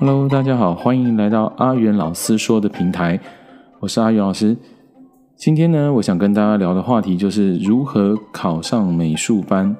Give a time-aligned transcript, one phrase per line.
[0.00, 3.20] Hello，大家好，欢迎来到阿元老师说的平台，
[3.80, 4.56] 我是阿元老师。
[5.36, 9.76] 今天呢，我想跟大家聊的话题就是如何考上美术班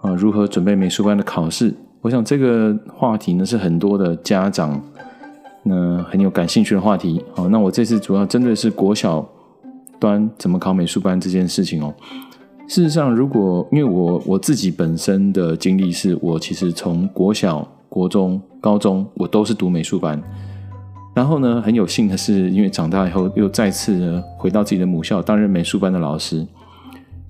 [0.00, 1.74] 啊，如何准备美术班的考试。
[2.00, 4.80] 我想这个话题呢，是很多的家长
[5.64, 7.22] 呢很有感兴趣的话题。
[7.34, 9.28] 好，那我这次主要针对是国小
[10.00, 11.92] 端怎么考美术班这件事情哦。
[12.66, 17.68] 事实上，如果因为我我自己本身的经历是，我其实从国小。
[17.94, 20.20] 国中、高中，我都是读美术班。
[21.14, 26.44] 然后呢，很有幸的是，因为长大以后又再次呢回到自己的母校担任美术班的老师。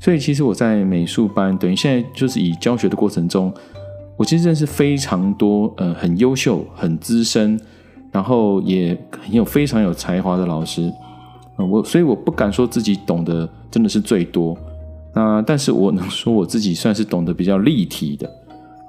[0.01, 3.53] 所以，其实我在美术班，等于现在就是以教学的过程中，
[4.17, 7.61] 我其实认识非常多呃很优秀、很资深，
[8.11, 10.91] 然后也很有非常有才华的老师。
[11.59, 14.57] 我所以我不敢说自己懂得真的是最多，
[15.15, 18.31] 那但是我能说我自己算是懂得比较立体的。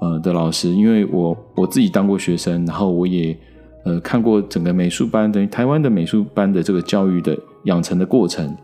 [0.00, 3.36] 呃的老师，因为我我自己当过学生，然后我也
[3.84, 8.56] 呃看过整个美术班，等于台湾的美术班的这个教育的养成的过程，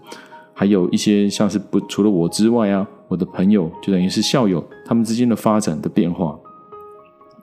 [0.52, 6.38] 还有一些像是不除了我之外啊，我的朋友就等于是校友他们之间的发展的变化，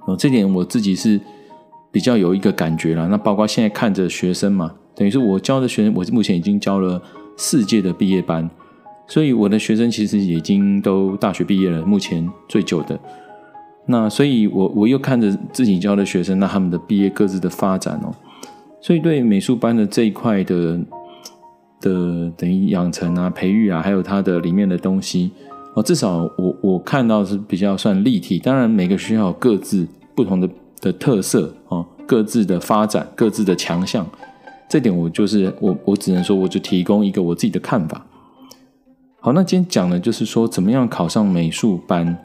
[0.08, 1.20] 呃，这点我自己是
[1.92, 3.08] 比较有一个感觉啦。
[3.08, 7.02] 那包括现在看着学生嘛，等于是我教的学生，我目前已经教了
[7.36, 8.48] 四届的毕业班，
[9.08, 13.00] 所以我的学生其实已经都大学毕业了，目前最久的。
[13.92, 18.14] 那所以我，我又看着自己教的学生，那他们的毕业各自的发展哦，
[18.80, 20.80] 所以对美术班的这一块的
[21.82, 25.32] 的等于养成啊、培育啊，还有它的里面的东西
[25.74, 28.38] 哦，至少我我看到是比较算立体。
[28.38, 30.48] 当然，每个学校有各自不同的
[30.82, 34.06] 的特色哦，各自的发展、各自的强项，
[34.70, 38.06] 这点我就是我我只能说，我就提供一个我自己的看法。
[39.20, 42.16] 好，那今天讲的就是说，怎么样考上美术班。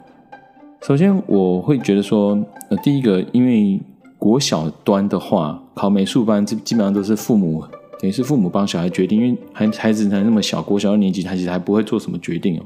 [0.81, 2.37] 首先，我会觉得说，
[2.69, 3.81] 呃，第一个，因为
[4.19, 7.63] 国小端的话，考美术班，这基本上都是父母，
[7.99, 12.63] 等于是父母帮小孩决定，因为孩孩子才那么小，国小二年级，他其实还不会做什么决定哦。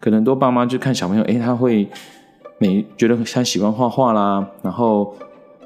[0.00, 1.86] 可能多爸妈就看小朋友，哎，他会
[2.58, 5.14] 美，觉得他喜欢画画啦，然后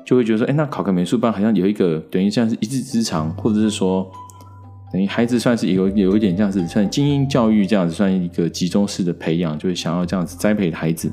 [0.05, 4.07] 就会觉得说，哎，那考个美术班好像有一个等于像是一技之长，或者是说，
[4.93, 11.11] 等于孩子算是有有一点这样子，算精英教育这样子，算一个集中式的培养，就会想要这样子栽培孩子。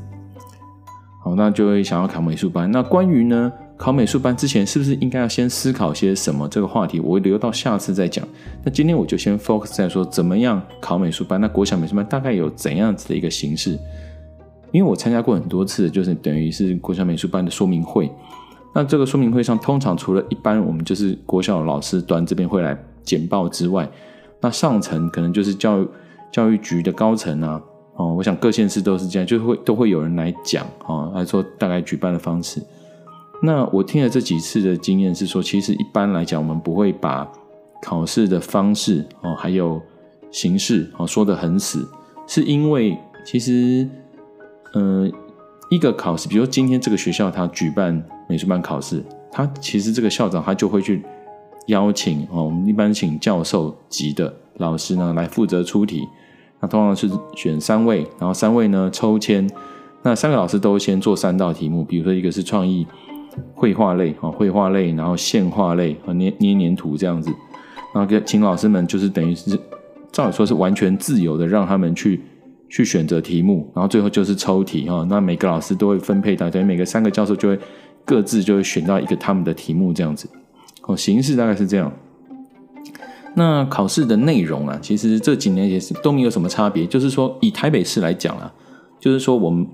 [1.24, 2.70] 好，那就会想要考美术班。
[2.72, 6.48] 那关于呢，考美术班之前是不是应该要先思考些什么？
[6.48, 8.28] 这个话题我会留到下次再讲。
[8.66, 11.40] 那今天我就先 focus 在说怎么样考美术班。
[11.40, 13.78] 那国小美术班大概有怎样子的一个形式？
[14.72, 18.12] 因为我参加过很多次，就是等于是国小美术班的说明会。
[18.74, 23.88] 那这个说明会上，通常除了一般我们就是国小老师端这边会来简报之外，
[24.40, 25.88] 那上层可能就是教育
[26.32, 27.62] 教育局的高层啊。
[28.02, 32.60] 哦，我想各县市都是这样，就会都会有人来讲啊，来说大概举办的方式。
[33.44, 37.32] 那我听了这几次的经验是说，其实一般来讲，我们不会把
[37.84, 39.80] 考试的方式哦，还有
[40.32, 41.88] 形式哦说得很死，
[42.26, 43.88] 是因为其实，
[44.74, 45.08] 呃，
[45.70, 51.04] 一个考试，比如今天这个学校他举办美术班考试，他其实这个校长他就会去
[51.68, 56.08] 邀请哦，我们一般请教授级的老师呢来负责出题。
[56.62, 59.50] 那通常是选三位，然后三位呢抽签，
[60.04, 62.86] 那三个老师都先做三道题目，比如说一个是创意
[63.54, 67.32] 绘画类啊，绘画类，然后线画类和捏捏黏土这样子，
[67.94, 69.60] 然后给请老师们就是等于是
[70.12, 72.22] 照理说是完全自由的让他们去
[72.70, 77.60] 去选择题目，然后最后就是抽题哈，那每个老师都会分配到，等于每个三个教授就会
[78.06, 80.30] 各自就会选到一个他们的题目这样子，
[80.84, 81.92] 哦，形式大概是这样。
[83.34, 86.86] 那考试的内容啊，其实这几年也是都没有什么差别。
[86.86, 88.52] 就是说，以台北市来讲啊，
[89.00, 89.66] 就是说我们，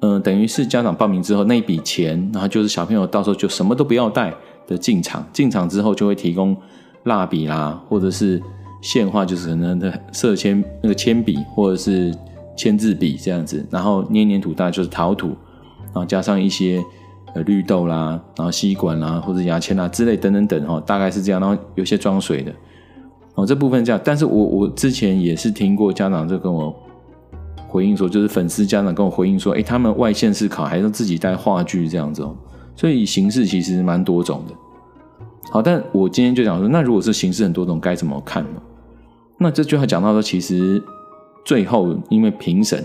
[0.00, 4.34] 呃，等于是家长报名之后那一笔钱，然后就是小朋友到时候就什么都不要带
[4.66, 6.56] 的进场，进场之后就会提供
[7.04, 8.42] 蜡笔啦，或者是
[8.82, 12.12] 线画，就是可能的色铅那个铅笔或者是
[12.56, 15.28] 签字笔这样子，然后捏黏土大概就是陶土，
[15.84, 16.84] 然后加上一些
[17.32, 22.52] 呃绿豆啦，然后吸管啦或者牙签啦之类等等等哈，大概是这样，然后有些装水的。
[23.38, 26.74] 哦，这部分这样，但是我我之前也是听过家长就跟我
[27.68, 32.34] 回应说，就是粉丝家长跟我回应说，诶，他们外县市考还是自己带话剧这样子哦，
[32.74, 34.54] 所以形式其实蛮多种的。
[35.52, 38.60] 好，但我今天就讲说，那如果是形式很多种，该怎么看呢？
[39.38, 40.82] 那这句话讲到说，其实
[41.44, 42.84] 最后因为评审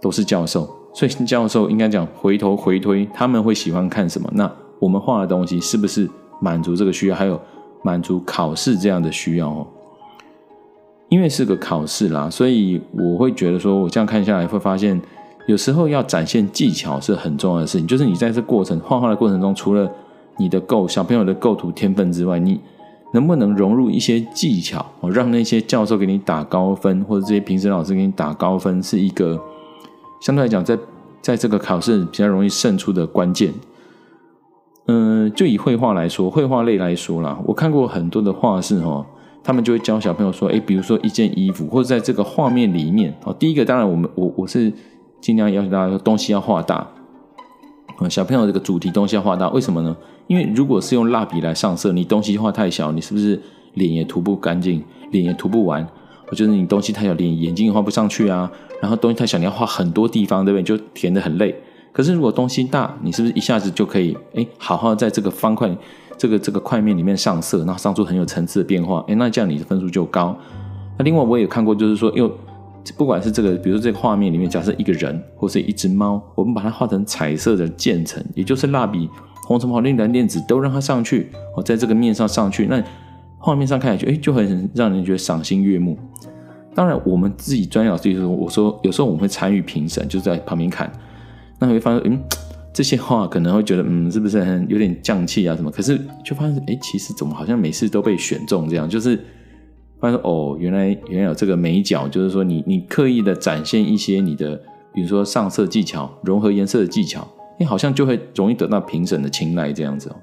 [0.00, 4.30] 都是教授，所以教授应该讲回头回推，他们会喜欢看什么？
[4.34, 4.48] 那
[4.78, 6.08] 我们画的东西是不是
[6.40, 7.16] 满足这个需要？
[7.16, 7.40] 还有。
[7.84, 9.66] 满足考试这样的需要哦，
[11.10, 14.98] 因为是个考试啦，所以我会觉得说，我这样看下来会发现，
[15.46, 17.86] 有时候要展现技巧是很重要的事情。
[17.86, 19.88] 就是你在这过程画画的过程中，除了
[20.38, 22.58] 你的构小朋友的构图天分之外，你
[23.12, 29.38] 能不能融入一些技巧哦，让那些教授给你打高分，或者这些评审老师给你打高分，是一个
[30.22, 30.78] 相对来讲在
[31.20, 33.52] 在这个考试比较容易胜出的关键。
[34.94, 39.04] 嗯，就以绘画来说，绘画类来说啦，我看过很多的画室哦，
[39.42, 44.72] 他们就会教小朋友说，诶，比如说一件衣服，或者在这个画面里面哦，第一个当然我们我我是
[45.20, 46.86] 尽量要求大家说东西要画大。
[48.08, 49.96] 小朋友这个主题东西要画大，为什么呢？
[50.26, 53.40] 因为如果是用蜡笔来上色，你东西画太小，你是不是
[53.74, 55.86] 脸也涂不干净，脸也涂不完？
[56.28, 58.50] 我觉得你东西太小，脸眼睛也画不上去啊。
[58.80, 60.62] 然后东西太小，你要画很多地方，对不对？
[60.62, 61.54] 就填的很累。
[61.94, 65.74] 可是如果东西大，你是不是一下子就可以哎，好好在这个方块、
[66.18, 69.02] 这个这个块面里面上色，然后上出很有层次的变化？
[69.08, 70.36] 哎，那这样你的分数就高。
[70.98, 72.30] 那另外我也看过，就是说又。
[72.98, 79.08] 不管是这个，比如说这个画面里面，假设一个人或是一只猫，我们把它画成彩色的渐层，也就是蜡笔
[79.46, 82.84] 红橙黄绿蓝靛紫都让它上去，哦，在这个面上上去，那
[83.38, 85.96] 画面上看起来就诶就很让人觉得赏心悦目。
[86.74, 90.92] 当然，我们自己专业老师就是我说，有时候我们会参与评审，就在旁边看，
[91.66, 92.22] 那会发现，嗯，
[92.72, 95.70] 这些画可能会觉得，嗯，是不是很有点匠气啊什么？
[95.70, 99.18] 可是就发现，哎，其实怎么好像每次都被选中这样，就是。
[100.00, 104.60] 发现哦，原来原来有这个眉角，就是说你你刻意的展现一些你的，
[104.92, 107.26] 比如说上色技巧、融合颜色的技巧，
[107.58, 110.16] 哎，好像就会容易得到评审的青睐这样子哦。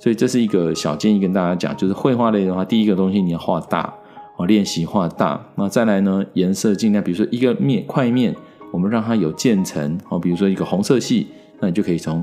[0.00, 3.92] 所以这是一个小建议跟大家讲，就是绘画类的话，第一个东西你要画大
[4.38, 5.46] 哦，练习画大。
[5.56, 8.34] 那再来呢，颜色尽量，比如说一个面块面，
[8.76, 11.28] 我们让它有渐层哦，比如说一个红色系，
[11.60, 12.22] 那你就可以从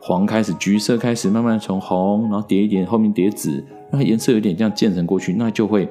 [0.00, 3.62] 黄开始，橘色开始，慢慢从红，然后叠一点，后面叠紫。
[3.90, 5.86] 那颜色有点这样渐层过去，那就会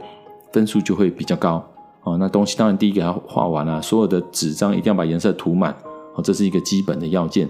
[0.51, 1.63] 分数就会比较高
[2.01, 2.17] 哦。
[2.17, 5.71] 那东西当然第一个要画完了，所有的纸张一定要把颜色涂满
[6.15, 7.47] 哦，这是一个基本的要件。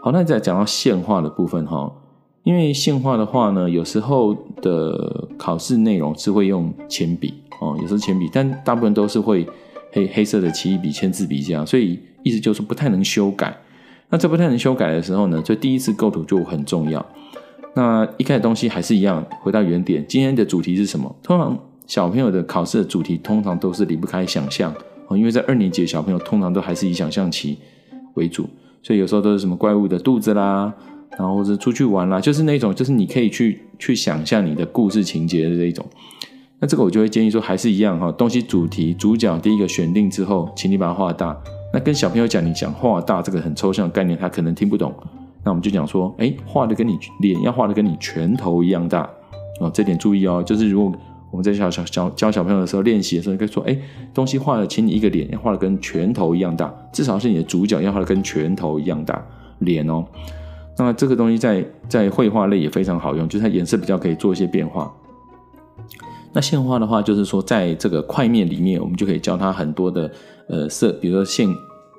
[0.00, 1.92] 好，那再讲到线画的部分哈，
[2.42, 9.46] 因为线画的话呢，有时候的考试内容是会用铅笔哦，有时候铅笔，但大部分都是会
[9.92, 13.56] 黑黑色的奇异笔、签字笔这样，所以意思就是不太能修改。
[14.08, 17.04] 那这不太能修改的时候呢，就第一次构图就很重要。
[17.74, 20.04] 那一开始东西还是一样，回到原点。
[20.08, 21.14] 今天的主题是什么？
[21.22, 21.56] 通常
[21.86, 24.74] 小朋友的考试的主题通常都是离不开想象
[25.06, 27.58] 哦，因为在二年级的小朋友通常都还是以想象期
[28.14, 28.48] 为主，
[28.82, 30.74] 所以有时候都是什么怪物的肚子啦，
[31.16, 35.86] 然后或者出去玩啦，就是那种就是你可以去去想象你的故事情节的这一种。
[36.60, 41.34] 那这个我就会建议说，还是一样哈，东西主题主角第一个选定之后，请你把它画大。
[41.72, 44.92] 那跟小朋友讲，你讲画大这个很抽象的概念，他可能听不懂。
[45.42, 49.08] 那我们就讲说，哎，画的跟你脸要画的跟你拳头一样大
[49.58, 50.42] 哦，这点注意哦。
[50.44, 50.92] 就是如果
[51.30, 53.74] 我们在小小教教小朋友的时候练习的时候，你可以说，哎，
[54.12, 59.26] 东西画的，请你一个脸要画的跟拳头一样大，至少是你的主角要画的跟拳头一样大
[59.60, 60.04] 脸哦。
[60.76, 64.92] 那这个东西在在绘画类也非常好用，就是它颜色比较可以做一些变化。
[66.32, 70.10] 那线画的话，就是说在这个块面里面，我们就可以教它很多的
[70.48, 71.48] 呃色，比如说线。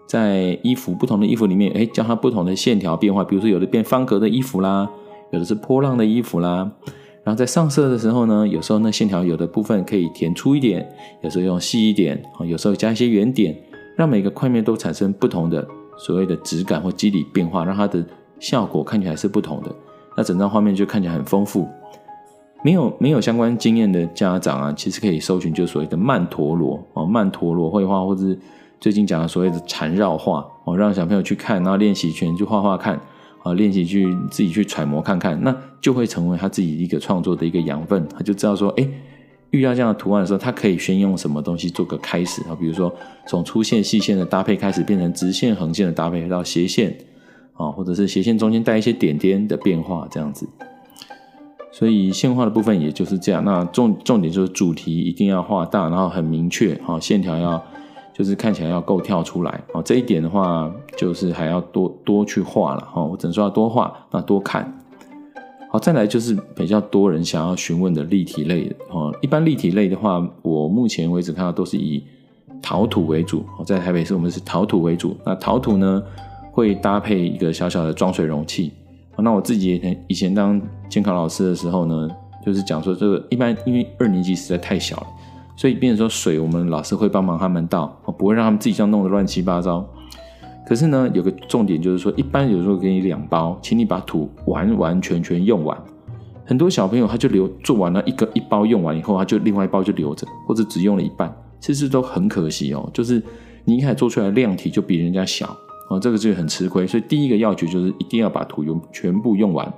[0.08, 4.86] 在衣服不同的衣服里面，哎，教它不同的线条变化，比如说有的变方格的衣服啦，
[5.32, 6.70] 有的是波浪的衣服啦。
[7.24, 10.86] 然后在上色的时候呢，有时候那线条有的部分可以填粗一点，
[11.24, 13.58] 有时候用细一点啊，有时候加一些圆点，
[13.96, 15.66] 让每个块面都产生不同的
[15.98, 18.06] 所谓的质感或肌理变化，让它的
[18.38, 19.74] 效果看起来是不同的。
[20.18, 21.70] 那整张画面就看起来很丰富。
[22.64, 28.38] 没有没有相关经验的家长啊，其实可以搜寻就所谓的曼陀罗哦，曼陀罗绘画或者是。
[28.80, 33.00] 最近讲的所谓的缠绕画哦，让小朋友去看，然后练习全去画画看
[33.44, 38.04] 啊，练习去自己去揣摩看看，那就会成为他自己一个创作的一个养分。
[38.10, 38.90] 他就知道说，哎，
[39.52, 42.58] 遇到这样的图案的时候，他可以先用什么东西做个开始啊？
[42.60, 42.92] 比如说
[43.28, 46.98] 从粗线细线的搭配开始，变成直线横线的搭配到斜线
[47.54, 50.50] 啊，或者是斜线中间带一些点点的变化这样子。
[51.72, 53.44] 所以线画的部分也就是这样。
[53.44, 57.64] 那重重点就是主题一定要画大，然后很明确啊，线条要。
[58.14, 63.02] 就是看起来要够跳出来哦，这一点的话，就是还要多多去画了哈。
[63.02, 64.78] 我只能说要多画，那多看。
[65.72, 69.16] 好，再来就是比较多人想要询问的立体类的哦。
[69.22, 72.04] 一般立体类的话，我目前为止看到都是以
[72.62, 73.66] 陶土为主哦。
[73.66, 75.16] 在台北市，我们是陶土为主。
[75.26, 76.04] 那陶土呢，
[76.52, 78.72] 会搭配一个小小的装水容器。
[79.22, 82.10] 那我自己以前当监考老师的时候呢，
[82.46, 85.08] 就是讲说这个一般因为二年级实在太小了。
[85.58, 87.86] 所以，变成说水，我们老师会帮忙他们倒，
[88.18, 89.86] 不会让他们自己这样弄得乱七八糟。
[90.66, 95.78] 可是呢，有个重点就是说，一般有时候给你两包，请你把土完完全全用完。
[96.46, 102.90] 很多小朋友他就留做完了一个一包用完以后，他就另外一包就留着，或者只用了一半，其实都很可惜哦。
[102.92, 103.22] 就是
[103.64, 105.56] 你一开始做出来的量体就比人家小
[105.92, 106.88] 哦，这个就很吃亏。
[106.88, 109.72] 所以第一个要诀就是一定要把土用全部用完。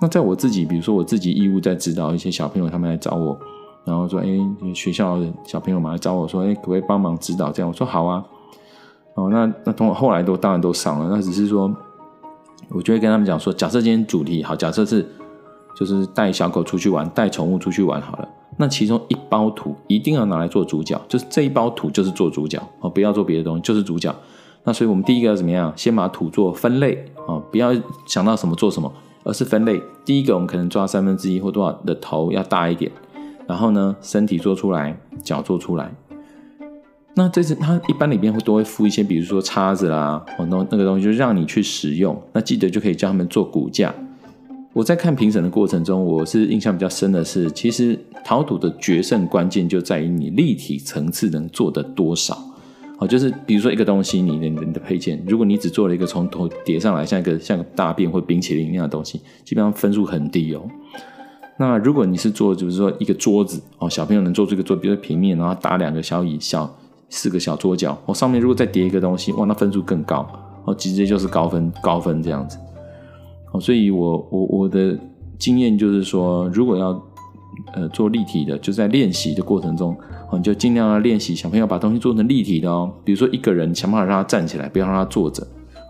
[0.00, 3.36] 那在我自己，比如说我自己义务在指导一些小朋友，他们来找我，
[3.84, 4.26] 然后说，哎，
[4.72, 7.50] 学校的小朋友嘛来找我说，哎，可不可以帮忙指导？
[7.50, 8.24] 这样我说好啊。
[9.14, 11.74] 哦，那那同后来都当然都上了，那只是说，
[12.68, 15.04] 我就会跟他们讲说，假设今天主题好，假设是
[15.74, 18.28] 就是带小狗出去玩，带宠物出去玩好了，
[18.58, 24.14] 那其中一包土一定要拿来做主角，就是这一包土就是做主角哦，不要做别的东西，就是主角。
[24.66, 25.72] 那所以我们第一个要怎么样？
[25.74, 27.72] 先把土做分类啊，不要
[28.04, 28.92] 想到什么做什么。
[29.28, 32.88] 而是分类，第一个我们可能抓三分之一或多少的头要大一点，
[33.44, 35.92] 然后呢，身体做出来，脚做出来。
[37.14, 42.16] 那这次它一般里面会都会附一些，比如说叉子啦，哦，那那个东西就让你去使用。
[42.32, 43.92] 那记得就可以教他们做骨架。
[44.72, 52.38] 我在看评审的过程中，我是印象比较深的是，其实陶土的决胜关键就在于你立体层次能做的多少。
[52.98, 60.62] 哦，就是比如说一个东西，你的你的配件，如果你只做了一个从头叠上来，像一个像个大便或冰淇淋那样的东西，基本上分数很低哦。
[61.58, 66.74] 那如果你是做，就是说一个桌子哦，小朋友能做出一个桌，比如说平面，然后搭两个小椅、小
[67.10, 70.26] 四个小桌角，哦，上面如果再叠一个东西，哇，那分数更高
[70.64, 72.58] 哦，直接就是高分高分这样子。
[73.52, 74.98] 哦，所以我我我的
[75.38, 76.92] 经验就是说，如果要
[77.72, 79.96] 呃做立体的，就在练习的过程中。
[80.30, 82.92] 哦，你就尽量要练习小朋友把东西做成立体的哦。
[83.04, 85.42] 比如说一个人，想办法让他站起来，不要让他坐着。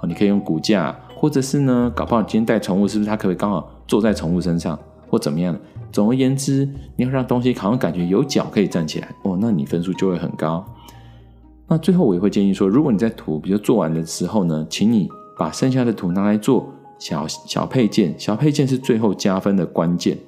[0.02, 5.56] 哦，你可以用骨架，或者是呢，搞不好今天带宠物，是不是他可以刚好坐在宠物身上，或怎么样？
[5.90, 10.62] 总而言之，你要让东西好像感觉有脚可以站起来哦，那你分数就会很高。
[11.68, 15.08] 那最后我也会建议说，如果你在土，比如做完的时候呢，请你
[15.38, 20.18] 把剩下的土拿来做小小配件，小配件是最后加分的关键。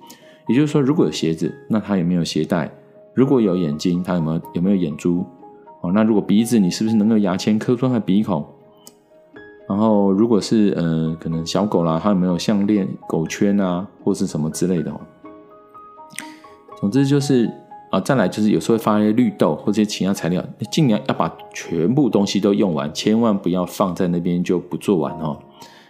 [0.48, 2.70] 也就是说，如果有鞋子，那它有没有鞋带？
[3.14, 5.24] 如果有眼睛，它有没有有没有眼珠？
[5.82, 8.44] 哦，那如果鼻子，你是不是能够牙签刻出它鼻孔？
[9.68, 14.90] 然后，如果是呃，可能小狗啦，它有没有项链、狗圈啊，或是什么之类的？
[14.90, 14.98] 哦，
[16.80, 17.50] 总之就是
[17.90, 25.38] 啊，再来就是有时候会发一些绿豆或者其他材料，尽量要把全部东西都用完，千万不要放在那边就不做完哦。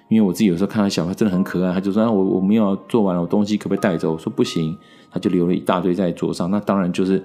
[0.08, 4.76] 因为我自己有时候看到小孩真的很可爱，他就说：“啊、我我没有做完了，我东西可不可以带走？”我说：“不行。”
[5.10, 7.22] 他就留了一大堆在桌上，那当然就是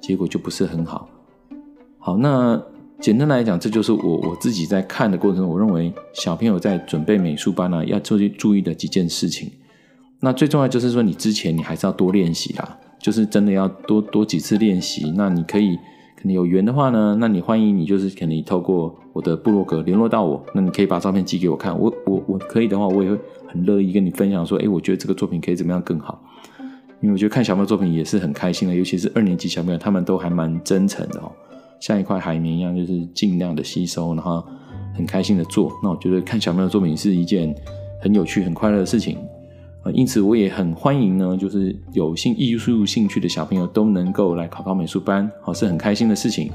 [0.00, 1.08] 结果就不是很好。
[1.98, 2.62] 好，那
[3.00, 9.50] 简单来讲，这就是我我自己在看的过程中，我认为小朋友在准备美术班呢、啊，要注意注意的几件事情。
[10.20, 15.12] 那最重要就是说，你之前你还是要多练习啦，就是真的要多多几次练习。
[15.16, 15.78] 那你可以。
[16.24, 26.22] 你有缘的话呢，那你欢迎你就是可能透过我的部落格联络到我，那你可以把照片寄给我看，我我我可以的话，我也会很乐意跟你分享说，哎，我觉得这个作品可以怎么样更好，
[27.00, 31.32] 因为我觉得看小朋友作品也是很开心的，尤其是二年级小朋友，他们都还蛮真诚的哦，
[31.80, 34.44] 像一块海绵一样，就是尽量的吸收，然后
[34.94, 35.72] 很开心的做。
[35.82, 37.54] 那我觉得看小朋友作品是一件
[38.00, 39.18] 很有趣、很快乐的事情。
[39.90, 46.52] 因此我也很欢迎呢，就是有兴艺术兴趣的小朋友都能够来考考美术班，好，是很开心的事情。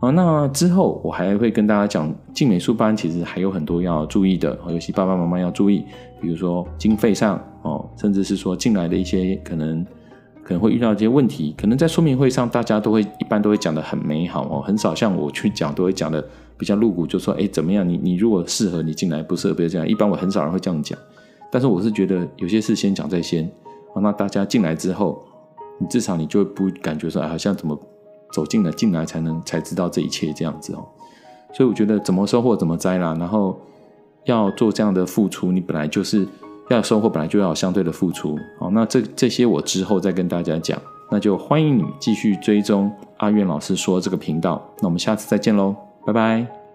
[0.00, 5.82] 啊，那之后我还会跟大家讲，进美术班其实还有很多要注意的，尤其爸爸妈妈要注意，
[6.20, 9.82] 比如说经费上哦，甚至是说进来的一些可能
[10.42, 16.22] 可能会遇到一些问题，可能在说明会上大家都会一般都会讲得很美好哦，很少像我去讲都会讲的
[16.58, 20.98] 比较露骨，就说哎怎么样，你你如果适合你进来，不适合别这样，一般我很少人会这样讲。
[21.50, 23.50] 但是我是觉得有些事先讲在先，
[23.94, 25.22] 那大家进来之后，
[25.78, 27.78] 你至少你就不感觉说，好像怎么
[28.32, 30.84] 走进来进来才能才知道这一切这样子哦。
[31.54, 33.58] 所以我觉得怎么收获怎么摘啦，然后
[34.24, 36.26] 要做这样的付出，你本来就是
[36.68, 38.38] 要收获，本来就要有相对的付出。
[38.58, 40.78] 好，那这这些我之后再跟大家讲，
[41.10, 44.62] 那就欢迎你继续追踪阿苑老师说这个频道。
[44.80, 45.74] 那我们下次再见喽，
[46.04, 46.65] 拜拜。